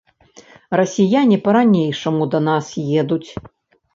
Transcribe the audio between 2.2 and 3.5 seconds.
да нас едуць.